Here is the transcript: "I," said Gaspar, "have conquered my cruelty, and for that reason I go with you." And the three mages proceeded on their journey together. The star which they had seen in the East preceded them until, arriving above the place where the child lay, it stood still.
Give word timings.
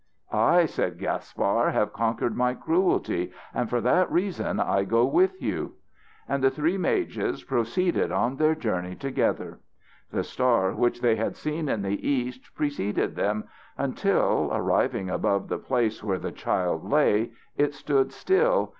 "I," 0.31 0.65
said 0.65 0.97
Gaspar, 0.97 1.69
"have 1.69 1.93
conquered 1.93 2.35
my 2.35 2.55
cruelty, 2.55 3.31
and 3.53 3.69
for 3.69 3.79
that 3.81 4.11
reason 4.11 4.59
I 4.59 4.83
go 4.83 5.05
with 5.05 5.39
you." 5.39 5.73
And 6.27 6.43
the 6.43 6.49
three 6.49 6.75
mages 6.75 7.43
proceeded 7.43 8.11
on 8.11 8.37
their 8.37 8.55
journey 8.55 8.95
together. 8.95 9.59
The 10.11 10.23
star 10.23 10.71
which 10.71 11.01
they 11.01 11.17
had 11.17 11.35
seen 11.35 11.69
in 11.69 11.83
the 11.83 12.09
East 12.09 12.49
preceded 12.55 13.15
them 13.15 13.43
until, 13.77 14.49
arriving 14.51 15.11
above 15.11 15.49
the 15.49 15.59
place 15.59 16.03
where 16.03 16.17
the 16.17 16.31
child 16.31 16.89
lay, 16.89 17.33
it 17.55 17.75
stood 17.75 18.11
still. 18.11 18.69